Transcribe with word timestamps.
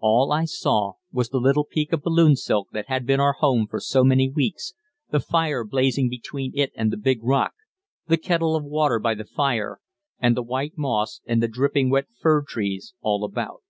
All 0.00 0.32
I 0.32 0.44
saw 0.44 0.96
was 1.12 1.30
the 1.30 1.40
little 1.40 1.64
peak 1.64 1.94
of 1.94 2.02
balloon 2.02 2.36
silk 2.36 2.68
that 2.72 2.88
had 2.88 3.06
been 3.06 3.20
our 3.20 3.32
home 3.32 3.66
for 3.66 3.80
so 3.80 4.04
many 4.04 4.28
weeks, 4.28 4.74
the 5.10 5.18
fire 5.18 5.64
blazing 5.64 6.10
between 6.10 6.52
it 6.54 6.72
and 6.76 6.92
the 6.92 6.98
big 6.98 7.20
rock, 7.22 7.54
the 8.06 8.18
kettle 8.18 8.54
of 8.54 8.64
water 8.64 8.98
by 8.98 9.14
the 9.14 9.24
fire, 9.24 9.80
and 10.18 10.36
the 10.36 10.42
white 10.42 10.76
moss 10.76 11.22
and 11.24 11.42
the 11.42 11.48
dripping 11.48 11.88
wet 11.88 12.04
fir 12.20 12.42
trees 12.42 12.92
all 13.00 13.24
about. 13.24 13.62